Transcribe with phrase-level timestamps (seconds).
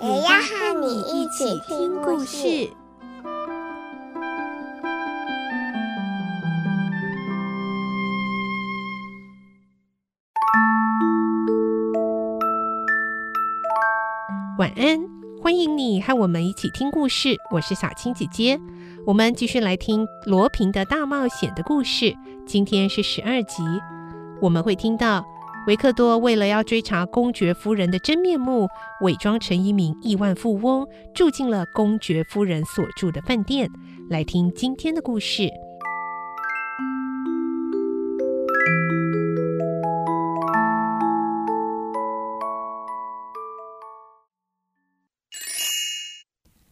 [0.00, 2.70] 也要和你一起听故事。
[14.56, 15.00] 晚安，
[15.42, 17.36] 欢迎你和我们一起听故事。
[17.50, 18.60] 我是小青姐姐，
[19.04, 22.14] 我们继续来听罗平的大冒险的故事。
[22.46, 23.64] 今天是十二集，
[24.40, 25.24] 我们会听到
[25.68, 28.66] 维克多为了要追查公爵夫人的真面目，
[29.02, 33.68] 伪装成一名亿万富翁，住进了公爵夫人所住的饭店。
[34.08, 35.50] 来听今天的故事。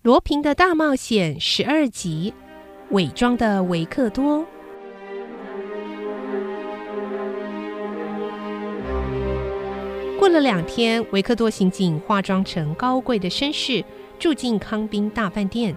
[0.00, 2.32] 罗平的大冒险十二集，
[2.92, 4.46] 伪装的维克多。
[10.18, 13.84] 过了两天，维克多刑警化妆成高贵的绅士，
[14.18, 15.76] 住进康宾大饭店。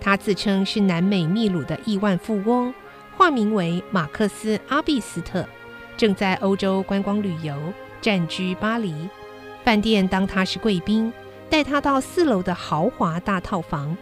[0.00, 2.74] 他自称是南美秘鲁的亿万富翁，
[3.16, 5.46] 化名为马克思·阿毕斯特，
[5.96, 7.56] 正在欧洲观光旅游，
[8.00, 8.92] 暂居巴黎。
[9.64, 11.12] 饭店当他是贵宾。
[11.48, 13.96] 带他到四楼的豪华大套房，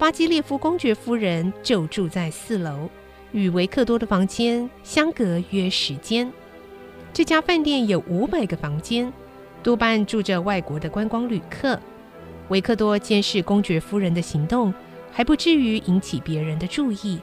[0.00, 2.90] 巴基列夫公爵夫人就住在四楼，
[3.30, 6.30] 与维克多的房间相隔约十间。
[7.14, 9.12] 这家饭店有五百个房间，
[9.62, 11.78] 多半住着外国的观光旅客。
[12.48, 14.72] 维克多监视公爵夫人的行动，
[15.12, 17.20] 还不至于引起别人的注意。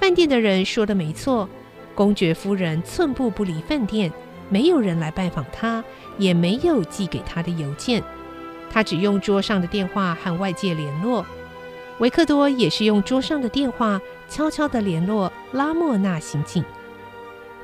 [0.00, 1.48] 饭店的人说的没错，
[1.94, 4.12] 公爵夫人寸步不离饭店，
[4.48, 5.84] 没有人来拜访她，
[6.18, 8.02] 也没有寄给她的邮件。
[8.72, 11.24] 他只用桌上的电话和外界联络，
[11.98, 16.64] 维克多也是用桌上的电话悄悄地联络拉莫纳刑警。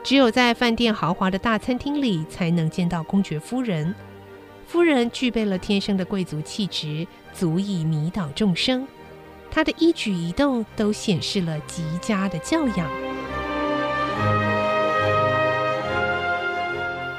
[0.03, 3.95] 只有在饭店豪华的大餐厅里才能见到公爵夫人。
[4.67, 8.87] 夫人具备了天生的贵族气质，足以迷倒众生。
[9.51, 12.91] 她的一举一动都显示了极佳的教养。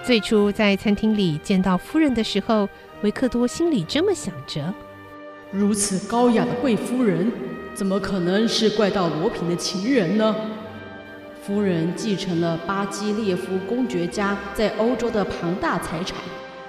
[0.04, 2.68] 最初在餐厅里见到夫人的时候，
[3.04, 4.74] 维克多心里这么想着：
[5.52, 7.32] 如此高雅的贵夫人，
[7.74, 10.36] 怎么可能是怪盗罗平的情人呢？
[11.46, 16.18] 夫人继承了巴基列夫公爵家在欧洲的庞大财产，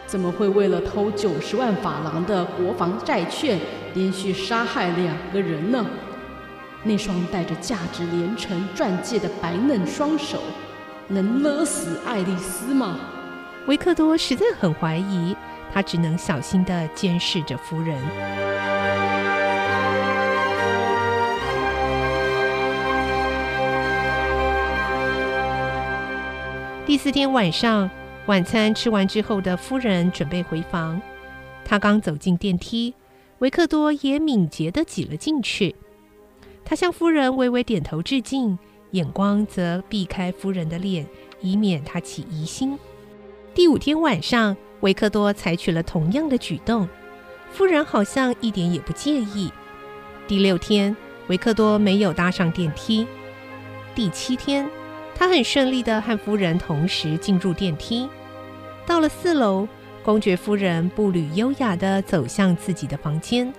[0.04, 3.56] 怎么会为了偷九十万法郎的国防债券，
[3.94, 5.86] 连续杀害两个人呢？
[6.82, 10.42] 那双带着价值连城钻戒的白嫩双手，
[11.06, 12.98] 能勒死爱丽丝吗？
[13.68, 15.36] 维克多实在很怀疑。
[15.72, 17.96] 他只能小心地监视着夫人。
[26.94, 27.90] 第四天晚上，
[28.26, 31.02] 晚餐吃完之后的夫人准备回房。
[31.64, 32.94] 他刚走进电梯，
[33.40, 35.74] 维克多也敏捷地挤了进去。
[36.64, 38.56] 他向夫人微微点头致敬，
[38.92, 41.04] 眼光则避开夫人的脸，
[41.40, 42.78] 以免她起疑心。
[43.56, 46.88] 第五天晚上，维克多采取了同样的举动，
[47.50, 49.50] 夫人好像一点也不介意。
[50.28, 53.04] 第六天，维克多没有搭上电梯。
[53.96, 54.70] 第七天，
[55.14, 58.08] 他很顺利地和夫人同时进入电梯。
[58.86, 59.66] 到了四楼，
[60.02, 63.52] 公爵夫人步履优雅地走向自己的房间。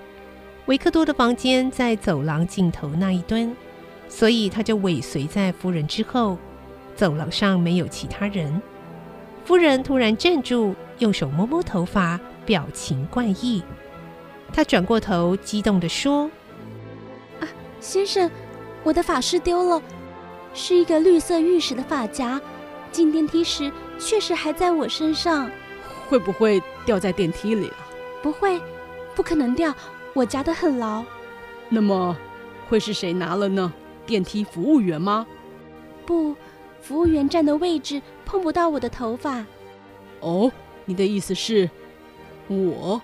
[0.66, 3.55] 维克多的房间在走廊尽头那一端，
[4.09, 6.38] 所以他就尾随在夫人之后。
[6.95, 8.61] 走廊上没有其他人。
[9.43, 10.75] 夫人突然站住。
[10.99, 13.61] 用手摸摸头发，表情怪异。
[14.53, 16.31] 他转过头，激动地说
[17.41, 17.47] ：“啊，
[17.81, 18.31] 先生，
[18.81, 19.81] 我的发饰丢了，
[20.55, 22.41] 是一个绿色玉石的发夹。
[22.91, 25.52] 进电梯时确实还在我身上。
[26.07, 27.75] 会不会掉在电梯里了？
[28.23, 28.59] 不会，
[29.13, 29.72] 不可能掉，
[30.13, 31.03] 我夹得很牢。
[31.69, 32.16] 那么，
[32.69, 33.72] 会是谁拿了呢？
[34.05, 35.28] 电梯服务员吗？
[36.05, 36.35] 不，
[36.81, 39.46] 服务员站的位置碰不到我的头发。
[40.22, 40.51] 哦。”
[40.87, 41.67] 你的意思是，
[42.47, 43.01] 我？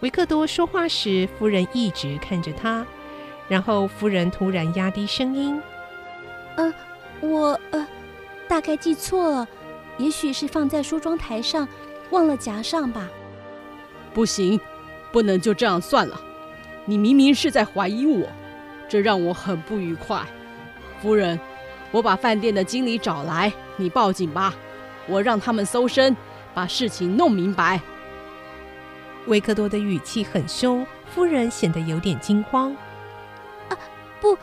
[0.00, 2.84] 维克多说话时，夫人一直看着他，
[3.48, 5.62] 然后夫人突然压低声音
[6.56, 6.72] ：“呃，
[7.20, 7.86] 我呃，
[8.48, 9.48] 大概记错了，
[9.98, 11.66] 也许是放在梳妆台上，
[12.10, 13.08] 忘了夹上吧。”
[14.14, 14.60] 不行，
[15.10, 16.20] 不能就这样算了。
[16.84, 18.28] 你明明是在怀疑我，
[18.88, 20.22] 这让我很不愉快。
[21.02, 21.38] 夫人，
[21.90, 24.54] 我把饭店的经理找来，你报警吧，
[25.08, 26.16] 我让他们搜身，
[26.54, 27.80] 把事情弄明白。
[29.26, 32.70] 维克多的语气很凶，夫人显得有点惊慌。
[33.70, 33.76] 啊，
[34.20, 34.40] 不，不，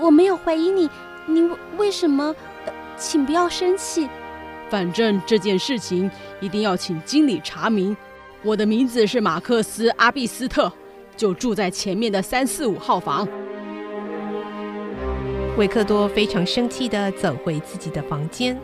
[0.00, 0.90] 我没有怀疑你，
[1.26, 2.34] 你为什么？
[2.96, 4.08] 请不要生气。
[4.68, 6.10] 反正这件事情
[6.40, 7.96] 一定要请经理查明。
[8.42, 10.72] 我的名字是马克思·阿比斯特，
[11.16, 13.26] 就住在前面的三四五号房。
[15.56, 18.58] 维克多非常生气地走回自己的房间，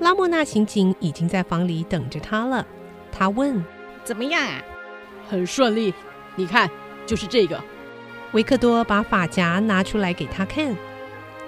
[0.00, 2.66] 拉莫纳刑警已经在房里等着他了。
[3.12, 3.64] 他问。
[4.04, 4.62] 怎么样啊？
[5.28, 5.92] 很顺利，
[6.36, 6.70] 你看，
[7.04, 7.60] 就是这个。
[8.32, 10.76] 维克多把发夹拿出来给他看，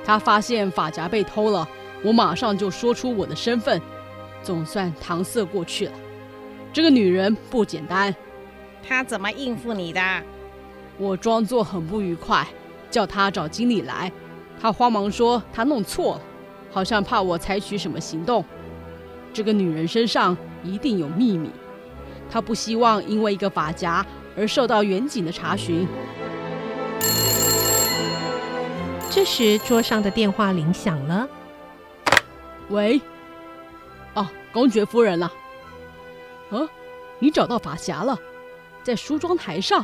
[0.05, 1.69] 他发现发夹被偷了，
[2.03, 3.81] 我马上就说出我的身份，
[4.43, 5.93] 总算搪塞过去了。
[6.73, 8.15] 这个女人不简单，
[8.87, 10.01] 她怎么应付你的？
[10.97, 12.47] 我装作很不愉快，
[12.91, 14.11] 叫她找经理来，
[14.61, 16.23] 她慌忙说她弄错了，
[16.71, 18.45] 好像怕我采取什么行动。
[19.33, 21.51] 这个女人身上一定有秘密。
[22.31, 24.05] 她不希望因为一个发夹
[24.37, 25.87] 而受到远景的查询。
[29.11, 31.29] 这时，桌上的电话铃响了。
[32.69, 33.01] 喂，
[34.15, 35.33] 哦，公爵夫人了。
[36.51, 36.69] 啊，
[37.19, 38.17] 你找到发夹了，
[38.83, 39.81] 在梳妆台上。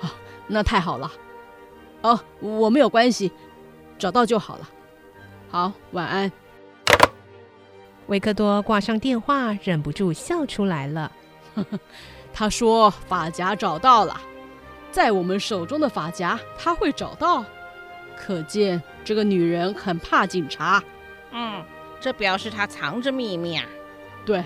[0.00, 0.12] 啊，
[0.46, 1.10] 那太好了。
[2.02, 3.32] 哦，我没有关系，
[3.98, 4.68] 找到就好了。
[5.50, 6.30] 好，晚安。
[8.08, 11.10] 维克多挂上电话，忍不住笑出来了。
[12.34, 14.20] 他说：“发夹找到了，
[14.90, 17.44] 在我们手中的发夹他会找到，
[18.16, 20.82] 可见这个女人很怕警察。
[21.32, 21.64] 嗯，
[22.00, 23.64] 这表示她藏着秘密啊。
[24.24, 24.44] 对，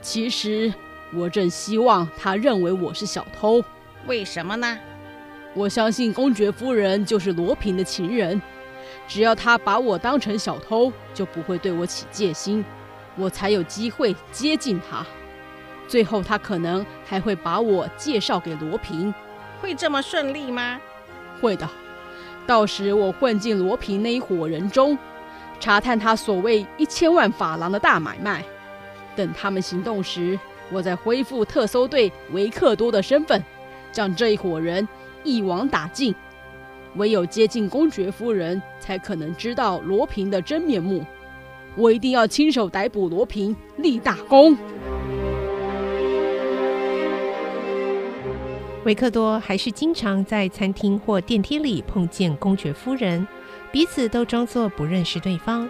[0.00, 0.72] 其实
[1.12, 3.62] 我正希望她认为我是小偷。
[4.06, 4.78] 为什么呢？
[5.54, 8.40] 我相信公爵夫人就是罗平的情人，
[9.06, 12.64] 只要她把我当成小偷，就不会对我起戒心，
[13.16, 15.04] 我才有机会接近她。”
[15.88, 19.12] 最后，她可能还会把我介绍给罗平，
[19.60, 20.80] 会这么顺利吗？
[21.40, 21.68] 会的，
[22.46, 24.98] 到时我混进罗平那一伙人中，
[25.60, 28.44] 查探他所谓一千万法郎的大买卖。
[29.14, 30.38] 等他们行动时，
[30.70, 33.42] 我再恢复特搜队维克多的身份，
[33.92, 34.86] 将这一伙人
[35.22, 36.14] 一网打尽。
[36.96, 41.04] 唯有接近公爵夫人，才可能知道罗平的真面目。
[41.76, 44.56] 我一定要亲手逮捕罗平，立大功。
[48.84, 53.24] 维克多还是经常在餐厅或电梯里碰见公爵夫人，
[53.70, 55.68] 彼此都装作不认识对方。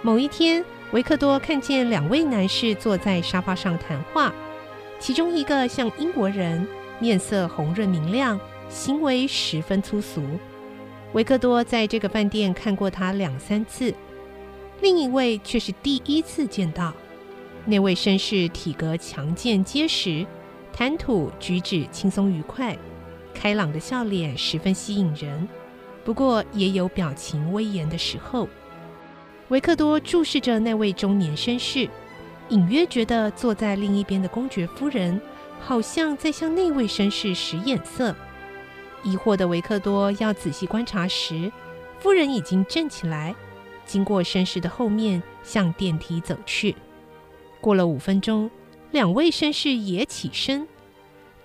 [0.00, 4.32] 某一天，维克多看见两位男士坐在沙发上谈话，
[5.00, 6.64] 其中一个像英国人，
[7.00, 8.38] 面色红润明亮，
[8.68, 10.22] 行为十分粗俗。
[11.14, 13.92] 维克多在这个饭店看过他两三次，
[14.80, 16.94] 另一位却是第一次见到。
[17.64, 20.24] 那位绅士体格强健结实。
[20.76, 22.76] 谈吐举止轻松愉快，
[23.32, 25.48] 开朗的笑脸十分吸引人。
[26.04, 28.46] 不过也有表情威严的时候。
[29.48, 31.88] 维克多注视着那位中年绅士，
[32.50, 35.18] 隐约觉得坐在另一边的公爵夫人
[35.58, 38.14] 好像在向那位绅士使眼色。
[39.02, 41.50] 疑惑的维克多要仔细观察时，
[42.00, 43.34] 夫人已经站起来，
[43.86, 46.76] 经过绅士的后面向电梯走去。
[47.62, 48.50] 过了五分钟。
[48.96, 50.66] 两位绅士也起身，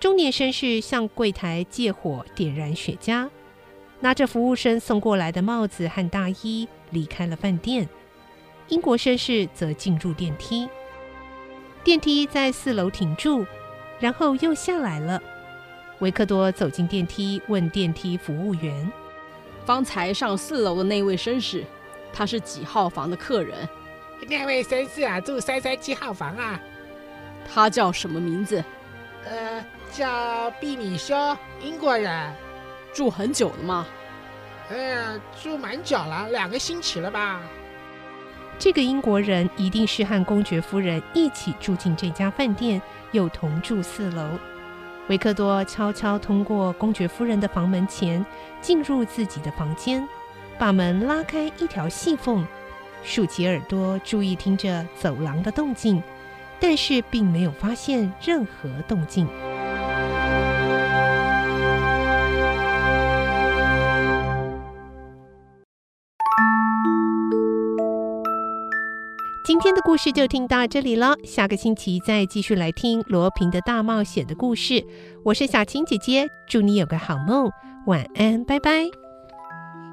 [0.00, 3.28] 中年绅士向柜台借火点燃雪茄，
[4.00, 7.86] 拿着服务生送过来的帽子和大衣离开了饭店。
[8.68, 10.66] 英国绅士则进入电梯，
[11.84, 13.44] 电梯在四楼停住，
[14.00, 15.22] 然后又下来了。
[15.98, 18.90] 维克多走进电梯，问电梯服务员
[19.66, 21.62] ：“方才上四楼的那位绅士，
[22.14, 23.68] 他是几号房的客人？”
[24.26, 26.58] 那位绅士啊，住三三七号房啊。
[27.48, 28.62] 他叫什么名字？
[29.24, 31.14] 呃，叫毕米修，
[31.60, 32.32] 英国人。
[32.92, 33.86] 住很久了吗？
[34.68, 37.40] 呃，住蛮久了，两个星期了吧。
[38.58, 42.80] 这个英国人一定是和公爵夫人一起住进这家饭店，
[43.12, 44.38] 又同住四楼。
[45.08, 48.24] 维克多悄悄通过公爵夫人的房门前，
[48.60, 50.06] 进入自己的房间，
[50.58, 52.46] 把门拉开一条细缝，
[53.02, 56.00] 竖起耳朵注意听着走廊的动静。
[56.62, 59.26] 但是并没有发现任何动静。
[69.44, 74.86] 今天的故事就听到这里了，下个星期再继续来听罗平的大冒险的故事。
[75.24, 77.50] 我是小青姐姐，祝你有个好梦，
[77.86, 78.84] 晚安，拜拜。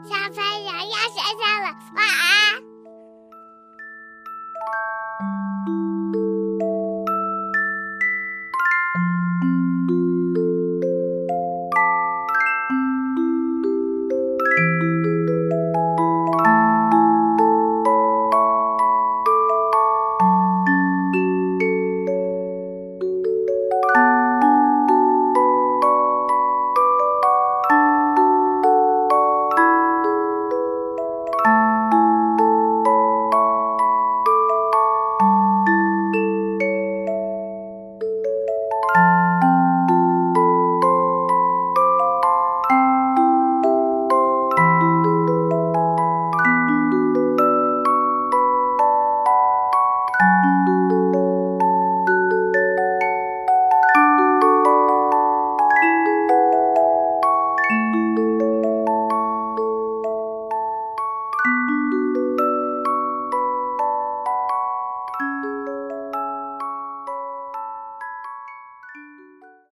[0.05, 2.29] 小朋友要睡觉了，晚安。